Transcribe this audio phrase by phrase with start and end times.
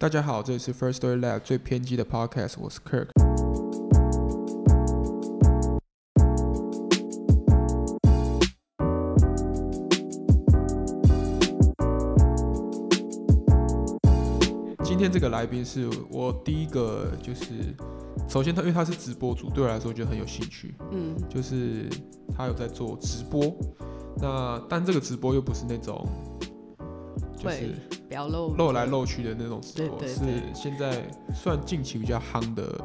[0.00, 3.08] 大家好，这里是 First Story Lab 最偏激的 Podcast，我是 Kirk。
[14.84, 17.74] 今天这个来宾是我第一个，就是
[18.28, 21.90] 首先他因为他是直播主，对我来说就很有兴趣，嗯，就是
[22.36, 23.52] 他有在做直播，
[24.18, 26.06] 那但这个直播又不是那种，
[27.38, 27.74] 就是
[28.08, 30.16] 不要露露来露去的那种直播，是
[30.54, 31.02] 现在
[31.34, 32.78] 算近期比较夯的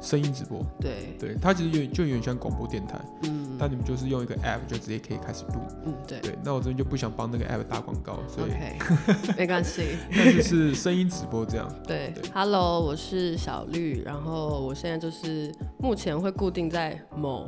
[0.00, 0.64] 声音直播。
[0.80, 5.60] 对，对，它其实有就有点像广播电台，嗯但你们就是用一个 app 就直接可以开始录。
[5.84, 8.50] 嗯对对，那我这边就不想帮那个 app 打广告，所以
[9.36, 9.98] 没关系。
[10.10, 11.70] 但是是声音直播这样。
[11.86, 17.46] 对对，Hello，我是小绿，然后我现在就是目前会固定在某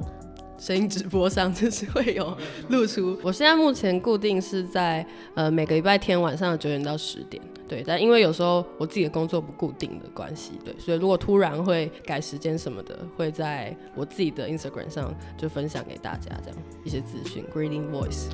[0.62, 3.18] 声音直播上，就是会有露出。
[3.20, 18.28] 我现在目前固定是在呃每个礼拜天晚上的九点到十点，对，但因为有时候我自己的工作不固定的关系，对，所以如果突然会改时间什么的，会在我自己的 Instagram 上就分享给大家这样一些资讯，Greeting Voice。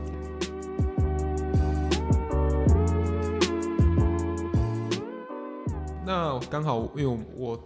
[6.04, 7.58] 那刚好，因为我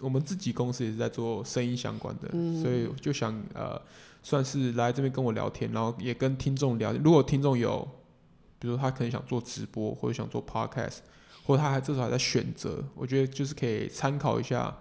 [0.00, 3.80] 我我们自己公司也是在做声音相关的，嗯所以就想呃，
[4.22, 6.92] 算是来这边跟我聊天，然后也跟听众聊。
[6.92, 7.86] 如果听众有，
[8.58, 10.98] 比如说他可能想做直播，或者想做 podcast，
[11.44, 14.76] 或者他还这时候还在选择，我觉得就是可以参考一下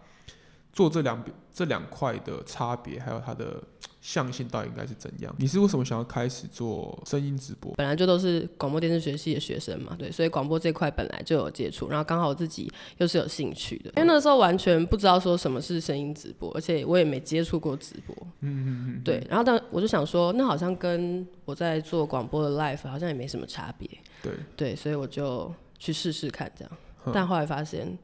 [0.75, 3.63] 做这两这两块的差别，还有它的
[4.01, 5.33] 象性到底应该是怎样。
[5.39, 7.73] 你是为什么想要开始做声音直播？
[7.75, 23.89] 本来就都是广播电视学系的学生嘛，对，所以广播这块本来就有接触，然后刚好我自己又是有兴趣的，因为那时候完全不知道说什么是声音直播，而且我也没接触过直播，嗯嗯嗯，对，然后但我就想说，那好像跟我在做广播的 live 好像也没什么差别，
[24.21, 26.71] 对，对，所以我就去试试看这样，
[27.13, 27.97] 但后来发现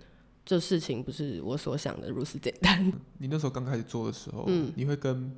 [0.46, 5.32] 这事情不是我所想的如此简单， 你那时候刚开始做的时候，嗯你会跟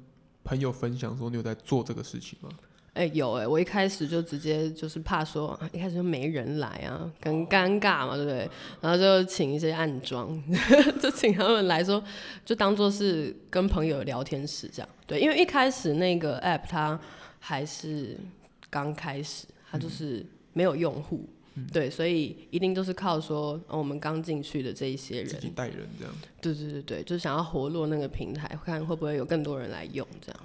[0.43, 2.49] 朋友分享说你有在做这个事情吗？
[2.93, 8.47] 哎、有哎、我一开始就直接就是怕说，啊一开始就没人来啊，很尴尬嘛，对不对？
[8.81, 10.39] 然后就请一些暗装，
[11.01, 12.03] 就请他们来说，
[12.45, 14.87] 就当做是跟朋友聊天室这样。
[15.07, 16.99] 对，因为一开始那个 app 它
[17.39, 18.15] 还是
[18.69, 21.27] 刚开始，它就是没有用户，
[21.71, 26.13] 对，所以一定都是靠说、哦我们刚进去的这一些人，自己带人这样。
[26.41, 30.39] 对对对对，就是想要活络那个平台，看会不会有更多人来用这样。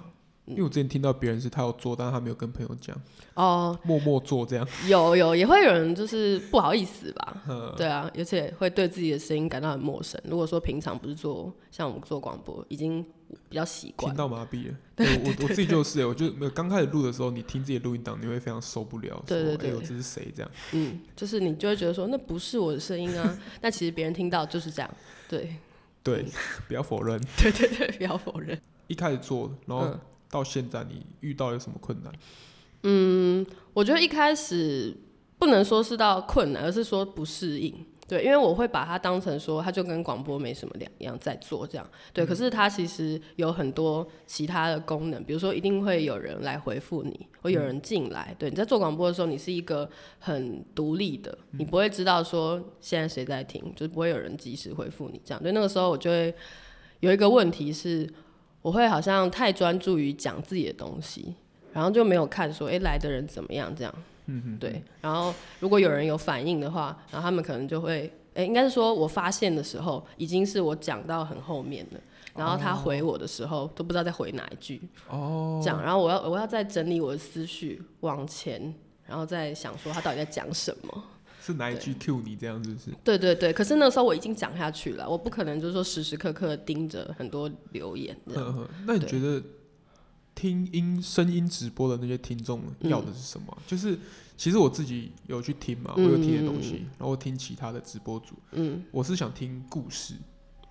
[0.45, 2.99] 因为我之前听到别人是他有做，但是他没有跟朋友讲，
[3.35, 4.67] 哦，默默做这样。
[4.87, 10.19] 有有也会有人就是不好意思吧，嗯对啊，而且会对自己的声音感到很陌生。
[10.25, 13.05] 如果说平常不是做像我们做广播，已经
[13.49, 14.75] 比较习惯听，到麻痹了。
[14.95, 20.51] 对我我自己就是，我就没有刚开始录的时候，你听自己的录音档，你会非常受不了，对对对哎我这是谁这样？
[20.73, 24.91] 嗯，就是你就会觉得说那不是我的声音啊， 但其实别人听到就是这样，
[25.27, 25.55] 对
[26.03, 26.25] 对，
[26.67, 27.19] 不要否认。
[27.37, 28.59] 对对对，不要否认。
[28.87, 32.13] 一开始做，然后嗯到现在，你遇到有什么困难？
[32.83, 34.95] 嗯，我觉得一开始
[35.37, 37.73] 不能说是到困难，而是说不适应。
[38.09, 41.87] 对，因为我会把它当成说，它就跟广播没什么两样，在做这样。
[42.11, 48.35] 对，可是它其实有很多其他的功能，比如说一定会有人来回复你，会有人进来。
[48.39, 49.87] 对，你在做广播的时候，你是一个
[50.17, 55.43] 很独立的，你不会知道说现在谁在听，就是不会有人及时回复你这样。
[55.43, 56.33] 对，那个时候我就会
[57.01, 58.11] 有一个问题是，
[58.63, 61.35] 我会好像太专注于讲自己的东西，
[61.73, 63.93] 然后就没有看说，哎、来的人怎么样这样。
[64.59, 71.99] 对，然后如果有人有反应的话，然后他们可能就会，哎、应该是说我发现的时候，已经是我讲到很后面了，
[72.35, 78.73] 然后他回我的时候、都不知道在回哪一句，哦，这样，然后我要我要再整理我的思绪往前，
[79.07, 81.03] 然后再想说他到底在讲什么。
[81.41, 82.91] 是哪一句 Q 你这样子是？
[83.03, 88.43] 对对对，可是那时候我已经讲下去了，我不可能就是说时时刻刻盯着很多留言这样。
[88.43, 89.41] 呵呵那你觉得
[90.39, 93.59] 听音声音直播的那些听众要的是什么啊？
[93.67, 93.99] 就是
[94.37, 100.13] 其实我自己有去听嘛，我有听的东西，然后听其他的直播主，嗯，我是想听故事。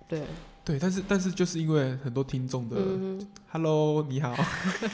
[0.07, 0.25] 对，
[0.65, 4.35] 对，但是但是就是因为很多听众的、嗯 “Hello，你好”，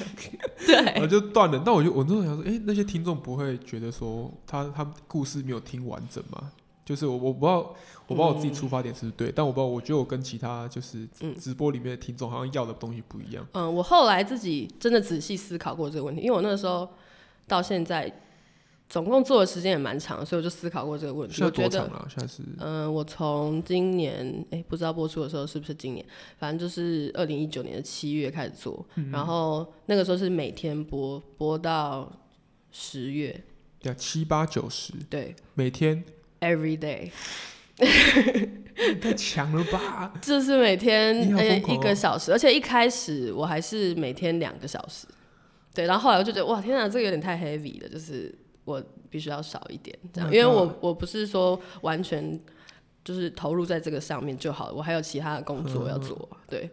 [0.68, 1.64] 对， 就断了。
[1.66, 6.52] 那我就我那时候想说，哎、那些听众不会觉得说他他故事没有听完整吗？
[6.86, 7.76] 就是我我不知道
[8.08, 13.46] 我不知道我自己出发点是不是对，但我不知道我觉得我跟其他就是嗯直播里面的听众好像要的东西不一样。
[13.54, 16.88] 嗯，我后来自己真的仔细思考过这个问题，因为我那个时候
[17.48, 18.22] 到现在
[18.88, 21.38] 总共做的时间也蛮长，所以我就思考过这个问题。
[21.38, 22.08] 现在我觉得，多长啊？
[22.08, 26.06] 现在是嗯、我从今年，哎、不知道播出的时候是不是今年，
[26.38, 32.12] 反正就是二零一九年的七月开始做，嗯然后那个时候是每天播，播到
[32.72, 33.44] 十月，
[33.82, 36.04] 要七八九十，对每天
[36.42, 37.12] ，every day，
[39.02, 40.14] 太强了吧！
[40.22, 41.30] 就是每天
[41.70, 45.08] 一个小时，而且一开始我还是每天两个小时，
[45.74, 48.34] 对，然后后来我就觉得哇，天哪，这个有点太 heavy 了，就是
[48.64, 50.30] 我必须要少一点这样。
[50.30, 52.40] Oh 因为我我不是说完全
[53.04, 56.70] 就是投入在这个上面就好了，我还有其他的工作要做，对。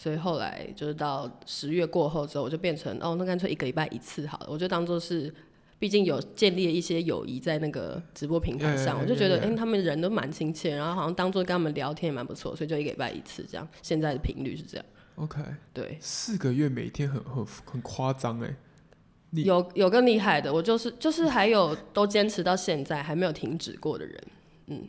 [0.00, 5.34] 所以后来就是到十月过后之后，我就变成哦，那干脆一个礼拜一次好了，我就当做是，
[5.78, 9.56] 毕竟有建立了一些友谊在那个直播平台上，Yeah, 我就觉得哎、yeah.
[9.56, 13.66] 他们人都蛮亲切，然后好像当做跟他们聊天也蛮不错，所以就一个礼拜一次这样。
[13.82, 14.86] 现在的频率是这样
[15.16, 15.40] ，OK，
[15.72, 18.54] 对，四个月每天很很很夸张哎。
[19.32, 24.24] 有有更厉害的，我就是就是还有都坚持到现在还没有停止过的人，
[24.68, 24.88] 嗯，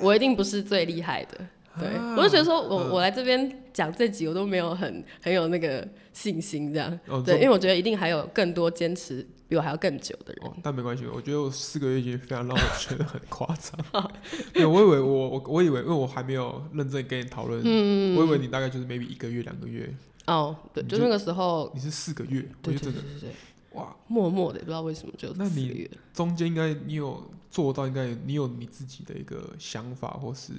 [0.00, 1.40] 我一定不是最厉害的。
[1.78, 2.90] 对，啊我就觉得说我，嗯。
[2.90, 6.98] 我来这边讲这集，我都没有很很有那个信心，这样。
[7.06, 10.46] 哦，对，因为我觉得一定还有更多坚持比我还要更久的人。
[10.46, 14.10] 哦，但没关系，我觉得我四个月已经非常让我觉得很夸张。
[14.54, 19.94] 没有，我以为我我我以为，因为我还没有认真跟你讨论，嗯我以为你大概就是 maybe 一个月两个月，
[20.26, 23.30] 哦，对，就就那个时候，你是四个月，我对对对对对，
[23.74, 25.90] 哇，默默的，不知道为什么就那你四个月。
[26.12, 30.52] 中间应该你有做到，应该你有你自己的一个想法，或是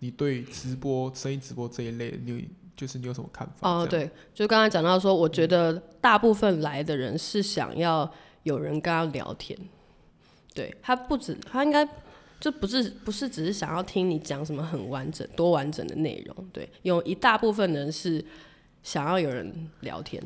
[0.00, 2.44] 你对直播、声音直播这一类，你有
[2.76, 3.68] 就是你有什么看法？
[3.68, 8.08] 哦，对，就刚才讲到说，我觉得大部分来的人是想要
[8.44, 9.58] 有人跟他聊天，
[10.54, 11.86] 对他不止，他应该
[12.38, 18.24] 就不是不是只是想要听你讲什么很完整、多完整的内容，对，有一大部分人是
[18.84, 20.22] 想要有人聊天，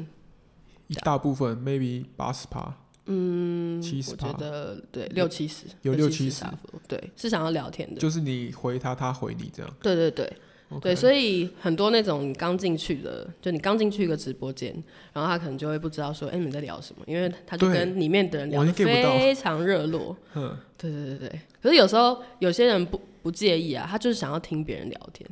[0.88, 6.44] 一大部分 maybe 八十趴，嗯，七十我觉，得对六七十，有六六七十
[6.86, 9.76] 对，是想要聊天的，就是你回他，他回你这样。
[9.82, 10.32] 对对对。
[10.80, 14.72] 对，所以很多那种你刚进去的，就你刚进去一个直播间，
[15.12, 20.16] 然后他可能就会不知道说，哎、你们在聊什么，因为他就跟里面的人聊完得全 get 不到非常热络。
[20.32, 25.28] 嗯，对对对对，可是有时候有些人不不介意啊，他就是想要听别人聊天。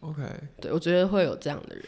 [0.00, 0.22] OK，
[0.60, 1.84] 对我觉得会有这样的人，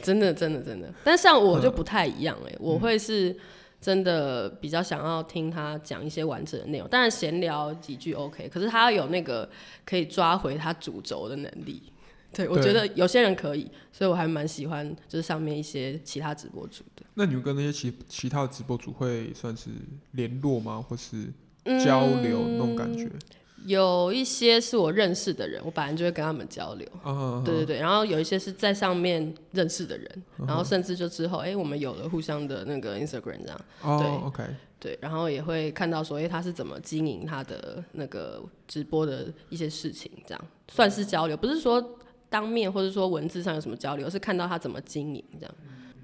[0.00, 0.94] 真的真的真的。
[1.02, 3.36] 但像我嗯就不太一样哎、我会是
[3.80, 9.48] 真的比较想要听他讲一些完整的内容，当然闲聊几句 OK，可是他要有那个
[9.84, 11.82] 可以抓回他主轴的能力。
[12.30, 19.70] 对，我觉得有些人可以，所以我还蛮喜欢，就是上面一些其他直播主的那你们跟那些其其他的直播主会算是
[20.12, 20.84] 联络吗？
[20.86, 21.32] 或是
[21.82, 23.04] 交流那种感觉？
[23.04, 23.18] 嗯
[23.66, 26.88] 有一些是我认识的人，我本来就会跟他们交流。
[27.02, 34.44] 啊，对对对，然后有一些是在上面认识的人，嗯然后甚至就之后，哎、我们有了互相的那个 Instagram 这样，对哦，OK，
[34.78, 41.84] 对，然后也会看到说，哎、他是怎么经营他的那个直播的一些事情，这样算是交流，不是说
[42.30, 45.54] 当面或者说文字上有什么交流，而是看到他怎么经营这样。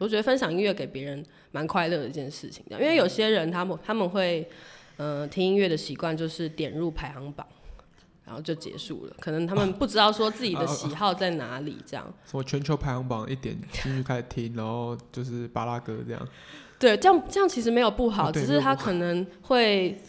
[0.00, 4.46] 我觉得分享音乐给别人蛮快乐的一件事情，这样因为有些人他们他们会，
[4.96, 7.46] 呃，听音乐的习惯就是点入排行榜。
[8.26, 12.10] 然后就结束了，可能他们不知道说自己的喜好在哪里，这样。
[12.24, 16.28] 什么全球排行榜一点进去开始听，然后就是巴拉歌这样。
[16.78, 20.00] 对，这样这样其实没有不好，哦只是他可能会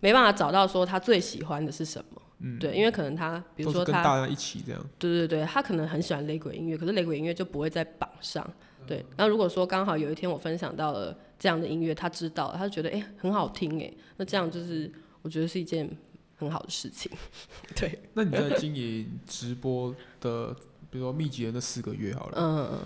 [0.00, 2.21] 没办法找到说他最喜欢的是什么。
[2.42, 4.84] 嗯，对，因为可能他比如说他，跟大家一起这样。
[4.98, 8.48] 对对对，他可能很喜欢雷鬼音乐，可是雷鬼音乐就不会在榜上。
[8.84, 14.90] 对，那如果说刚好有一天我分享到了这样的音乐，他知道了，他就觉得哎、很好听哎，那这样就是
[15.22, 15.88] 我觉得是一件
[16.36, 17.10] 很好的事情。
[17.76, 20.52] 对，那你在经营直播的，
[20.90, 22.80] 比如说密集的那四个月好了，嗯，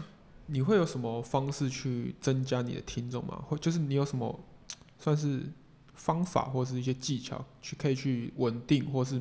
[0.47, 3.43] 你会有什么方式去增加你的听众吗？
[3.49, 4.39] 或就是你有什么
[4.99, 5.41] 算是
[5.97, 9.21] 方法或是一些技巧，去可以去稳定，或是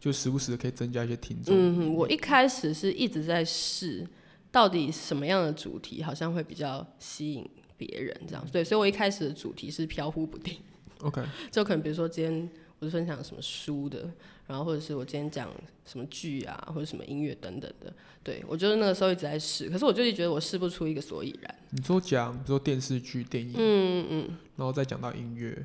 [0.00, 1.54] 就时不时的可以增加一些听众？
[1.54, 4.06] 嗯，我一开始是一直在试，
[4.50, 7.46] 到底什么样的主题好像会比较吸引
[7.76, 8.46] 别人这样。
[8.50, 10.56] 对，所以我一开始的主题是飘忽不定
[11.00, 11.22] ，OK，
[11.52, 14.10] 就可能比如说今天我是分享什么书的，
[14.46, 15.50] 然后或者是我今天讲
[15.84, 17.92] 什么剧啊，或者什么音乐等等的。
[18.22, 21.54] 对我就是那个时候一直在试，可是我就是觉得我试不出一个所以然。
[21.70, 25.64] 你说讲，比如说电视剧、电影，嗯嗯然后再讲到音乐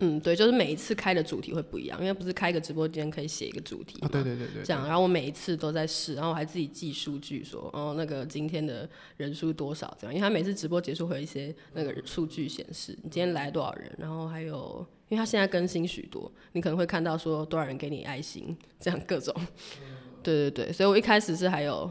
[0.00, 8.86] 嗯，对，就是每一次开的主题会不一样，因为不是开一个直播间可以写一个主题啊，嘛对对对对，这样，然后我每一次都在试，然后我还自己记数据说，哦，那个今天的
[9.16, 19.34] 人数多少这样，因为他每次直播结束会有一些那个数据显示你今天来多少人，然后还有，因为他现在更新许多，你可能会看到说多少人给你爱心，这样各种，
[20.22, 21.90] 对对对，所以我一开始是还有。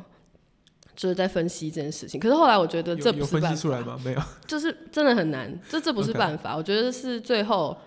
[0.95, 3.99] 就是在分析这件事情，可是后来我觉得这不有分是办法，析出来吗？
[4.05, 4.21] 没有。
[4.47, 6.55] 就是真的很难，这这不是办法。
[6.55, 7.77] 我觉得是最后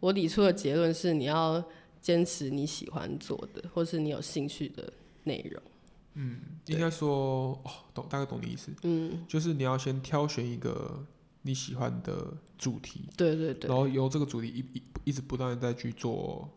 [0.00, 1.64] 我理出的结论是，你要
[2.00, 4.92] 坚持你喜欢做的，或是你有兴趣的
[5.24, 5.62] 内容。
[6.16, 8.72] 嗯应该说，哦，懂，大概懂你意思。
[8.82, 11.04] 嗯，就是你要先挑选一个
[11.42, 16.48] 你喜欢的主题，对对对然，后由这个主题一一一直不断的再去做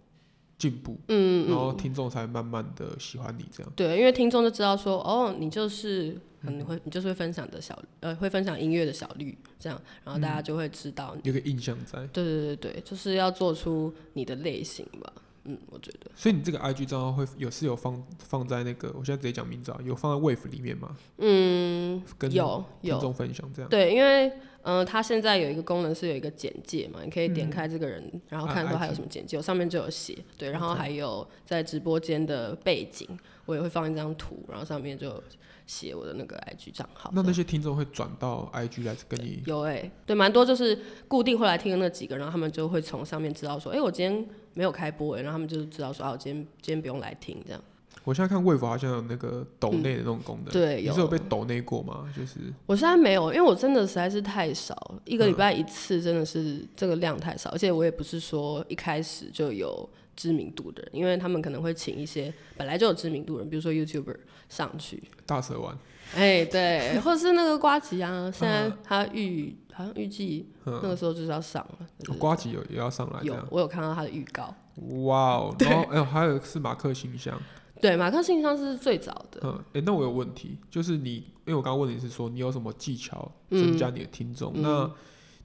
[0.57, 3.71] 进步，嗯然后听众才慢慢的喜欢你这样。
[3.75, 11.21] 对，因为听众就知道说，哦，你就是很会，你就是会分享的小，呃，会分享音乐的小绿这样，然后大家就会知道你。
[11.25, 15.13] 有个印象在，对对对对，就是要做出你的类型吧。
[15.49, 20.97] 嗯，我觉得，所以你这个 IG 账号会有是有放放在那个，我现在直接讲名字啊，有放在 Wave 里面吗？
[21.19, 23.69] 嗯，跟有有，听众分享这样。
[23.69, 24.29] 对，因为
[24.67, 33.07] 嗯、呃，它现在有一个功能是有一个简介嘛，你可以嗯点开这个人，然后看啊说还有什么简介，我上面就有写，对，然后还有在直播间的背景，
[33.45, 35.23] 我也会放一张图，然后上面就
[35.65, 37.09] 写我的那个 IG 账号。
[37.13, 47.63] 那那些听众会转到 IG 来跟你，有哎、对，蛮多就是固定会来听的那几个，然后他们就会从上面知道说，哎、我今天没有开播哎、然后他们就知道说，啊，我今天今天不用来听这样。
[48.07, 52.09] 我现在看 Wave 好像有那个抖内的那种功能，嗯对，你是有被抖内过吗？
[52.15, 52.35] 就是
[52.65, 55.35] 我现在没有，因为我真的实在是太少，一个礼嗯。
[55.35, 64.15] 拜一次真的是这个量太少，而且我也不是说一开始就有知名度的人，因为他们可能会请一些本来就有知名度的人，比如说 YouTuber
[64.47, 65.77] 上去，大蛇丸，
[66.15, 74.55] 哎、对，或者是那个瓜吉啊，现在他预好像预计那嗯，个时候就是要上了，就是瓜吉有也要上来有，我有看到他的预告，
[75.03, 77.37] 哇哦，然后还有是马克信箱，
[77.81, 84.91] 对，马克信箱是最早的，嗯，哎、那我有问题，就是你，因为我刚刚问你是说你有什么技巧增加你的听众，嗯那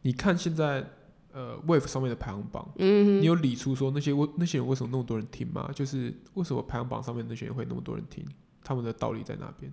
[0.03, 0.85] 你看现在
[1.33, 5.71] 呃 Wave 上面的排行榜，嗯你有理出说那些为那些人为什么那么多人听吗？
[5.75, 8.25] 就是为什么排行榜上面那些人会那么多人听？
[8.65, 9.73] 他们的道理在哪边？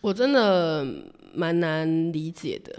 [0.00, 0.86] 我真的
[1.34, 2.74] 蛮难理解的，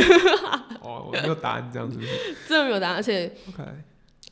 [0.80, 3.62] 哦，我没有答案，这样子是真的没有答案，而且？OK，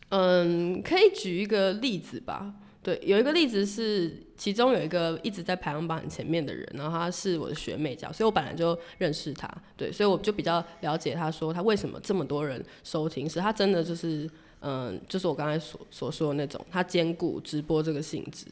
[0.08, 2.54] 嗯，可以举一个例子吧。
[2.84, 14.28] 对，有一个例子是，其中有一个一直在排行榜很前面的人，然后他是我的学妹，这样，所以我本来就认识他，对，所以我就比较了解他说他为什么这么多人收听，是他真的就是，
[14.60, 18.44] 嗯，就是我刚才所所说的那种，他兼顾直播这个性质，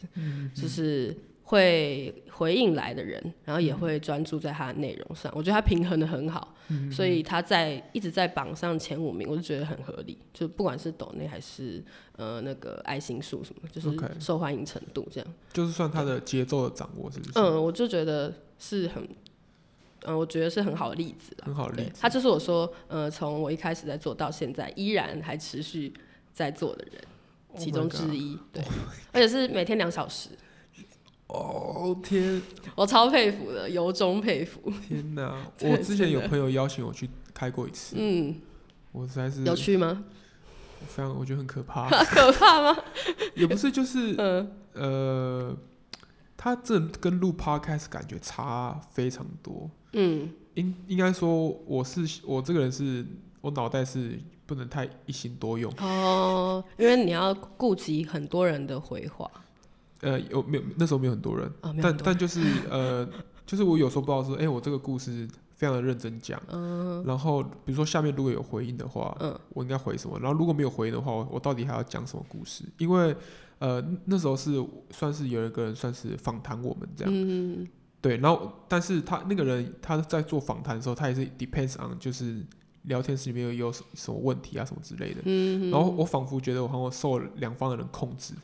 [0.55, 6.55] 就是会回应来的人，然后也会专注在他的内容上，我觉得他平衡的很好，
[6.91, 10.19] 所以他在一直在榜上前五名，我就觉得很合理。
[10.33, 11.85] 就不管是抖内还是
[12.17, 15.35] 呃那个爱心数什么，就是受欢迎程度这样。
[15.53, 17.33] 就是算他的节奏的掌握，是不是？
[17.35, 19.07] 嗯，我就觉得是很，
[20.05, 21.37] 嗯，我觉得是很好的例子。
[21.43, 21.99] 很好的例子。
[22.01, 25.93] 他就是我说，呃，从我一开始在做到现在，依然还持续
[26.33, 27.03] 在做的人
[27.49, 28.39] Oh 其中之一。
[28.53, 28.65] 对，
[29.13, 30.31] 而且是每天两小时，
[31.33, 32.41] 哦天
[32.75, 34.61] 我超佩服的，由衷佩服。
[34.87, 35.35] 天哪！
[35.65, 38.41] 我之前有朋友邀请我去开过一次，嗯，
[38.93, 40.05] 我实在是有趣吗？
[40.87, 41.89] 非常，我觉得很可怕。
[42.05, 42.79] 可怕吗？
[43.35, 45.57] 也不是，就是嗯呃，
[46.37, 49.71] 他这跟录 podcast 感觉差非常多。
[49.95, 53.07] 嗯应应该说，我是我这个人是，
[53.41, 55.73] 我脑袋是不能太一心多用。
[55.79, 59.31] 哦，因为你要顾及很多人的回话
[60.03, 61.51] 呃，有没有那时候没有很多人，
[61.83, 62.41] 但但就是
[62.71, 63.09] 呃，
[63.47, 70.19] 就是我有时候不知道说，哎、我这个故事非常的认真讲，嗯然后比如说下面如果有回应的话，嗯我应该回什么？
[70.21, 72.65] 然后如果没有回应的话，我我到底还要讲什么故事？
[72.79, 73.17] 因为
[73.59, 77.67] 呃那时候是算是有一个人算是访谈我们这样，嗯
[78.01, 82.45] 对，然后但是他那个人他在做访谈的时候，他也是 depends on 就是
[82.83, 88.35] 聊天室里面有有什么问题啊什么之类的，嗯，然后我仿佛觉得我好像受两方的人控制，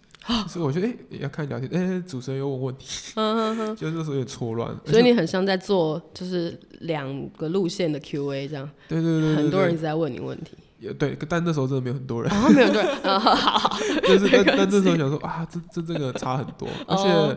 [0.48, 17.36] 所以我觉得哎、诶要看聊天，哎、主持人又问问题，嗯 就那时候有点错乱，所以你很像在做就是两个路线的 Q&A 这样，对对对对很多人一直在问你问题，也对，但那时候真的没有很多人，啊，没有对，啊 好好好，就是但 但那时候想说啊，这这这个差很多，而哦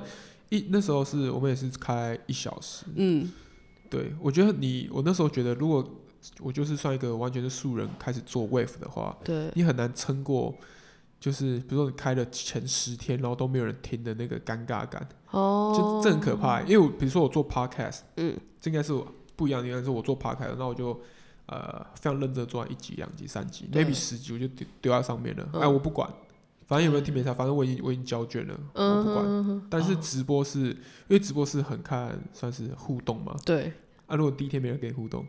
[0.50, 3.29] 且一那时候是我们也是开一小时，嗯。
[3.89, 5.85] 对我觉得你我那时候觉得如果
[6.39, 10.53] 我就是算一个完全是素人开始做 wave 的话，对，你很难撑过。
[11.21, 16.63] 就是比如说你开了前十天，然后都没有人听的那个尴尬感，哦，就这很可怕欸。
[16.63, 20.99] 因为我比如说我做 podcast，嗯，这应该是我不一样的，应该是我做 podcast，那我就
[21.45, 25.47] 呃非常认真地做完一集、两集、三集对，maybe 十集我就丢丢在上面了。
[25.53, 25.61] 嗯。
[25.61, 26.11] 哎，我不管，
[26.65, 29.23] 反正有没有听没差，反正我已经我已经交卷了，我不管。
[29.23, 29.97] 嗯，但是哦。
[30.01, 30.75] 直播是因
[31.09, 33.71] 为直播是很看算是互动嘛，对，
[34.07, 35.23] 啊，如果第一天没人跟你互动，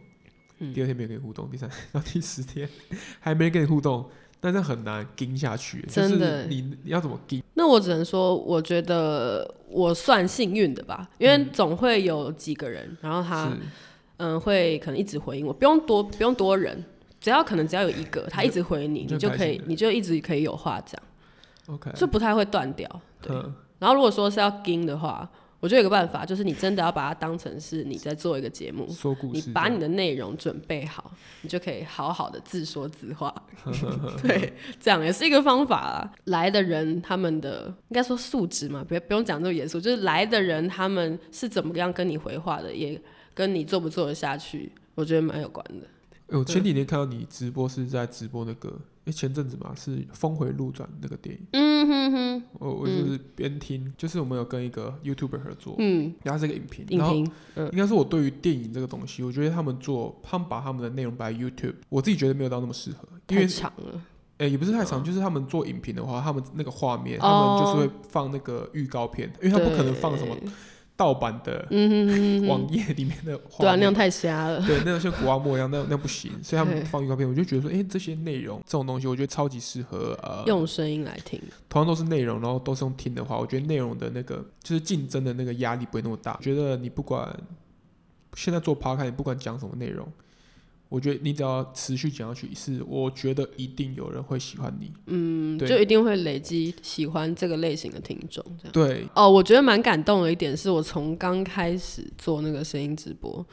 [0.59, 0.73] 嗯。
[0.73, 2.67] 第二天没人跟你互动，第三到第十天
[3.21, 4.09] 还没人跟你互动，
[4.43, 5.81] 那这很难盯下去。
[5.89, 7.43] 真的就是你你要怎么盯？
[7.55, 13.51] 那我只能说，我觉得我算幸运的吧，因为总会有几个人，然后他
[14.19, 16.85] 嗯会可能一直回应我，不用多不用多人，
[17.21, 21.01] 只要可能只要有一个他一直回你，你就你就可以你就一直可以有话讲
[21.67, 22.89] ，OK，就不太会断掉。
[23.21, 25.29] 对，嗯然后如果说是要盯的话，
[25.63, 33.33] 我觉得有个办法，就是你真的要把它当成是你在做一个节目，说故你把你的内容准备好，你就可以好好的自说自话。
[34.21, 36.13] 对，这样也是一个方法啊。
[36.25, 43.01] 来的人他们的应该说素质嘛，别不用讲这么严肃，就是来的人他们是怎么样跟你回话的，也
[43.33, 45.87] 跟你做不做得下去，我觉得蛮有关的。
[46.27, 64.01] 哎我前几天看到你直播是在直播那个，哎、前阵子嘛是《峰回路转》那个电影，嗯哼哼，我我就是边听，就是我们有跟一个 YouTuber 合作，嗯，然后是一个影评，然后影评，嗯应该是我对于电影这个东西，我觉得他们做，他们把他们的内容摆在 YouTube，我自己觉得没有到那么适合，因长了。
[64.39, 70.49] 诶、也不是太长，就是他们做影评的话，他们那个画面，他哦们就是会放那个预告片，因为他不可能放什么对
[70.97, 71.67] 盗版的
[72.47, 74.65] 网页里面的对啊，那样太瞎了。
[74.67, 86.39] 对，那样像古阿莫一样，那那不行，所以他们放预告片，我就觉得说，诶，这些内容这种东西，我觉得超级适合呃，用声音来听，同样都是内容，然后都是用听的话，我觉得内容的那个就是竞争的那个压力不会那么大。
[86.41, 87.37] 觉得你不管
[88.35, 90.07] 现在做 p 开，你不管讲什么内容，
[90.93, 94.93] 我觉得你只要持续讲下去，是我觉得一定有人会喜欢你。
[95.07, 98.45] 嗯，就一定会累积喜欢这个类型的听众。
[98.59, 103.45] 这样对，哦，我觉得蛮感动的一点是我从刚开始做那个声音直播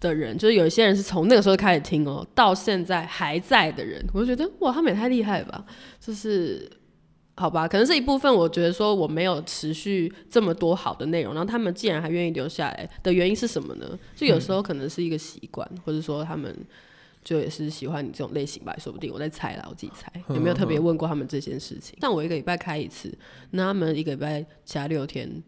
[0.00, 5.64] 的人，就是有一些人是从那个时候开始听哦，到现在还在的人，我就觉得哇，他们也太厉害了吧！
[6.00, 6.68] 就是
[7.42, 13.98] 好吧，可能是一部分，我觉得说我没有持续这么多好的内容，然后他们既然还愿意留下来的原因是什么呢？
[14.14, 16.56] 就有时候可能是一个习惯，或者说他们。
[17.24, 21.96] 就也是喜欢你这种类型吧，说不定我在猜啦，我自己猜有没有特别问过他们这件事情？
[22.00, 23.16] 像我一个礼拜开一次，
[23.52, 25.40] 那他们一个礼拜其他六天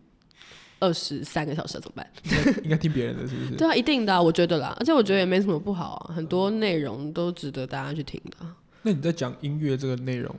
[0.79, 2.09] 二十三个小时怎么办？
[2.23, 3.51] 应该应该听别人的，是不是？
[3.59, 10.33] 对啊，一定的啊、我觉得啦，而且我觉得也没什么不好啊，很多内容都值得大家去听的啊、那你在讲音乐这个内容，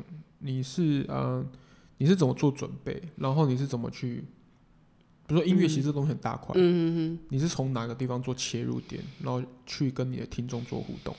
[0.45, 1.43] 你是呃，
[1.97, 3.01] 你是怎么做准备？
[3.17, 4.23] 然后你是怎么去？
[5.27, 11.15] 比如说音乐，其实这东西很大块，嗯嗯嗯你是从哪个地方做切入点，然后去跟你的听众做互动？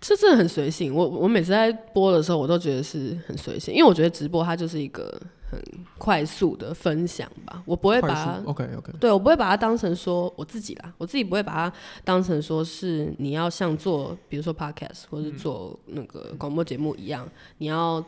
[0.00, 0.94] 这真的很随性。
[0.94, 5.62] 我我每次在播的时候，我都觉得是很随性，因为我觉得直播它就是一个很
[5.98, 18.04] 快速的分享吧，我不会把它 OK OK，对我不会把它当成说我自己啦，我自己不会把它当成说是你要像做比如说 podcast 或是做那个广播节目一样，你要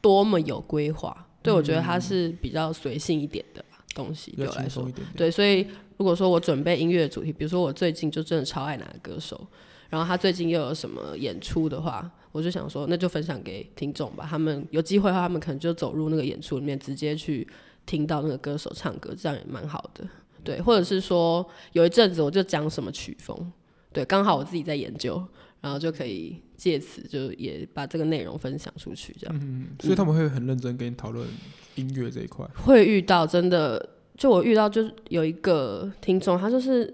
[0.00, 1.26] 多么有规划。
[1.42, 4.86] 对我觉得它是比较随性一点的东西，对我来说。
[5.16, 9.46] 对，所以如果说我准备音乐主题，比如说我最近就真的超爱哪个歌手，
[9.88, 14.26] 然后他最近又有什么演出的话，我就想说那就分享给听众吧。
[14.28, 17.48] 他们有机会的话，他们可能就走入那个演出里面，直接去
[17.86, 20.04] 听到那个歌手唱歌，这样也蛮好的。
[20.44, 23.50] 对，或者是说有一阵子我就讲什么曲风，
[23.94, 25.22] 对，刚好我自己在研究，
[25.60, 29.40] 然后就可以借此就也把这个内容分享出去，这样。
[29.42, 31.26] 嗯，所以他们会很认真跟你讨论
[31.74, 32.46] 音乐这一块。
[32.54, 36.92] 会遇到真的，就我遇到就是有一个听众，他就是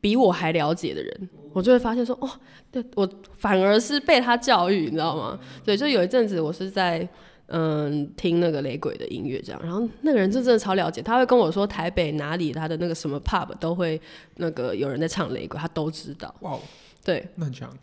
[0.00, 2.30] 比我还了解的人，我就会发现说，哦，
[2.70, 5.38] 对我反而是被他教育，你知道吗？
[5.64, 7.08] 对，就有一阵子我是在。
[7.50, 13.98] 嗯，听那个雷鬼的音乐这样，然后那个人就真的超了解，他会跟我说台北哪里他的那个什么 pub 都会
[14.36, 16.34] 那个有人在唱雷鬼，他都知道。
[16.40, 16.60] 哇哦，
[17.08, 17.74] 对，那很强。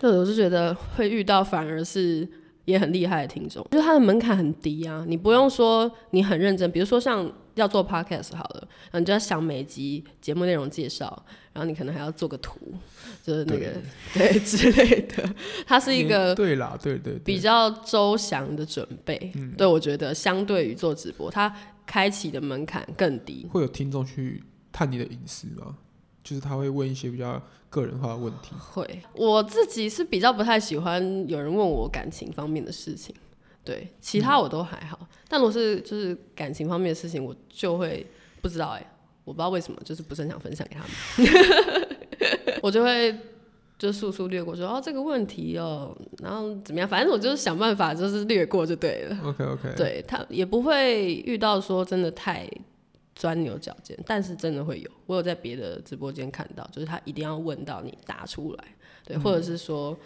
[0.00, 2.26] 对，我是觉得会遇到反而是
[2.64, 12.56] 也很厉害的听众，就是他的门槛很低啊，你不用说你很认真，比如说像要做 podcast 好了，然后你就要想每集节目内容介绍，然后你可能还要做个图，
[13.22, 13.74] 就是那个
[14.14, 15.34] 对 之类的，
[15.66, 19.30] 它是一个对啦，对对对比较周详的准备。
[19.58, 21.54] 对我觉得相对于做直播，它
[21.84, 23.46] 开启的门槛更低。
[23.50, 25.76] 会有听众去探你的隐私吗？
[26.22, 28.54] 就是他会问一些比较个人化的问题。
[28.58, 33.14] 会，我自己是比较不太喜欢有人问我感情方面的事情，
[33.64, 34.98] 对，其他我都还好。
[35.28, 38.06] 但如果是就是感情方面的事情，我就会
[38.40, 38.92] 不知道哎、
[39.24, 40.82] 我不知道为什么，就是不是很想分享给他
[41.22, 43.16] 们， 我就会
[43.78, 49.18] 就速速略过说哦这个问题哦，然后怎么样，反正我就是想办法就是略过就对了。
[49.24, 52.48] OK OK，，对他也不会遇到说真的太
[53.22, 54.90] 钻牛角尖，但是真的会有。
[55.06, 58.64] 我有在别的直播间看到，就是他一定要问到你答出来，
[59.04, 59.96] 对，或者是说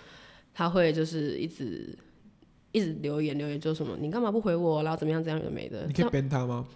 [0.52, 1.96] 他会就是一直
[2.72, 5.86] 一直留言留言，就什么你干嘛不回我，然后怎么样怎样有没的。
[5.86, 6.66] 你可以像 ban 他吗？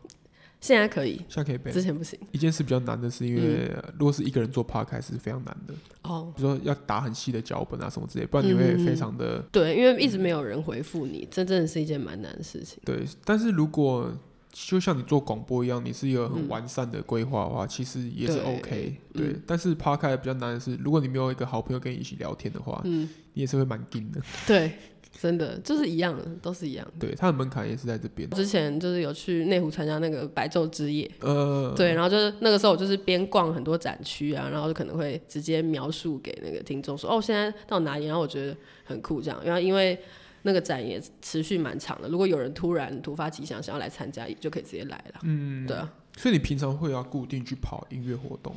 [0.62, 1.72] 现在可以，现在可以 ban。
[1.74, 5.74] 之前不行一件事比较难的是，因为嗯如果是一个人做 podcast 是非常难的，
[6.04, 6.32] 哦。
[6.34, 12.80] 比如说要打很细的脚本啊什么之类，不然你会非常的对，因为一直没有人回复你，这真的是一件蛮难的事情。
[12.82, 13.04] 对。
[13.26, 14.10] 但是如果
[14.52, 18.96] 就像你做广播一样，你是一个嗯很完善的规划的话，其实也是 OK。
[19.12, 24.20] 对嗯，但是 podcast 比较难的是，如果你没有一个好朋友跟你一起聊天的话，嗯，你也是会蛮硬的。
[24.46, 24.72] 对，
[25.20, 27.06] 真的就是一样的，都是一样的。
[27.06, 28.28] 对，它的门槛也是在这边。
[28.30, 39.98] 之前就是有去内湖参加那个白昼之夜，呃，对，然后就是那个时候我就是边逛很多展区啊，然后就可能会直接描述给那个听众说，哦，现在到哪里，然后我觉得很酷这样，然后因为
[40.42, 45.20] 那个展也持续蛮长的，如果有人突然突发奇想想要来参加，就可以直接来了。
[45.22, 45.92] 嗯，对啊。
[46.16, 48.54] 所以你平常会要固定去跑音乐活动？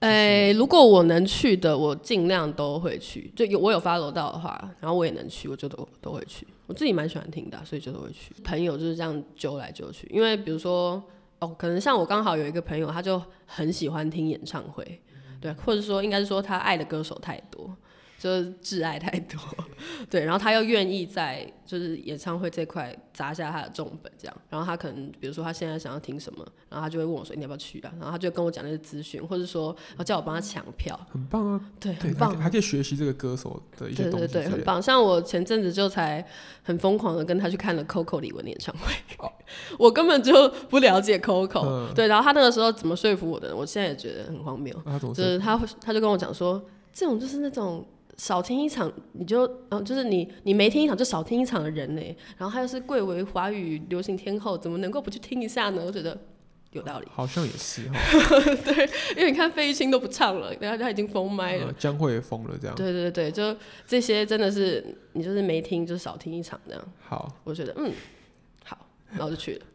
[0.00, 3.30] 哎，如果我能去的，我尽量都会去。
[3.36, 6.44] 就有我有发楼道的话，然后我也能去，我就都都会去。
[6.66, 8.34] 我自己蛮喜欢听的，所以就都会去。
[8.42, 11.00] 朋友就是这样揪来揪去，因为比如说
[11.38, 15.00] 哦，可能像我刚好有一个朋友，他就很喜欢听演唱会，
[15.40, 17.72] 对，或者说应该是说他爱的歌手太多。
[18.22, 19.36] 就是挚爱太多，
[20.08, 27.92] 对，然后他又愿意在就是演唱会这块砸下他的重本，这样，然后他可能比如说他现在想要听什么，然后他就会问我说你要不要去啊？
[27.98, 29.74] 然后他就跟我讲那些资讯，或者说
[30.06, 34.80] 叫我帮他抢票，很棒啊，对，很棒，还可以学习这个歌手的一些东西，对对对，很棒。
[34.80, 36.24] 像我前阵子就才
[36.62, 38.94] 很疯狂的跟他去看了 Coco 李玟的演唱会，
[39.80, 44.72] 我根本就不了解 Coco，对，然后他那个时候怎么说服我的，我现在也觉得很荒谬，
[45.12, 47.84] 就是他他就跟我讲说，这种就是那种。
[48.22, 52.16] 少听一场你就，嗯，就是你你没听一场就少听一场的人呢。
[52.38, 55.82] 然后他又是贵为华语流行天后，怎么能够不去听一下呢？
[55.84, 56.16] 我觉得
[56.70, 57.08] 有道理。
[57.10, 57.98] 好像也是哈。
[58.64, 61.72] 对，因为你看费玉清都不唱了，然后他已经封麦了。
[61.72, 62.76] 江蕙也封了，这样。
[62.76, 63.56] 对对对，就
[63.88, 66.92] 这些真的是你就是没听就少听一场这样。
[67.00, 67.92] 好，我觉得嗯
[68.64, 69.66] 好，然后就去了。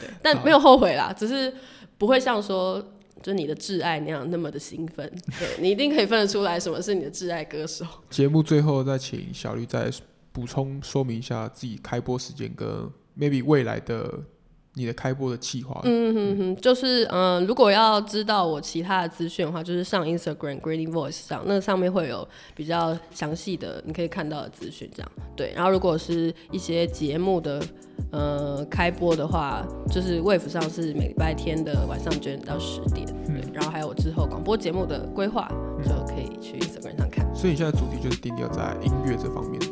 [0.00, 1.54] 对，但没有后悔啦，只是
[1.98, 2.84] 不会像说。
[3.22, 7.86] 就你的挚爱那样那么的兴奋， 对你一定可以分得出来什么是你的挚爱歌手。
[8.10, 9.90] 节目最后再请小绿再
[10.32, 12.68] 补充说明一下自己开播时间跟
[13.18, 14.20] maybe 未来的。
[14.74, 25.52] 你的开播的计划，嗯哼哼，就是嗯，如果要知道我其他的资讯的话，就是上 Instagram Greeny Voice 上，那上面会有比较详细的你可以看到的资讯，这样对。
[25.54, 27.62] 然后如果是一些节目的
[28.12, 33.42] 呃开播的话，就是 Wave 上是每礼拜天的晚上九点到十点，对。
[33.52, 35.50] 然后还有之后广播节目的规划，
[35.82, 37.26] 就可以去 Instagram 上看。
[37.34, 39.66] 所以你现在主题就是定调在音乐这方面的。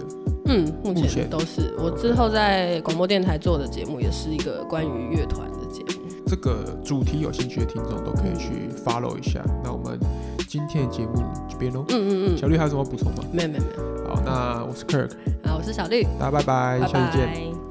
[0.47, 6.01] 嗯，目前都是我之后在广播电台做的节目，也是一个关于乐团的节目。
[6.27, 9.45] 这个主题有兴趣的听众都可以去 follow 一下。
[9.63, 9.99] 那我们
[10.49, 11.85] 今天的节目这边喽。
[11.89, 12.39] 嗯嗯嗯。
[12.39, 13.23] 小绿还有什么补充吗？
[13.33, 14.09] 没有没有没有。
[14.09, 15.11] 好，那我是 Kirk。
[15.45, 16.03] 好，我是小绿。
[16.19, 17.70] 大家拜拜，下次见。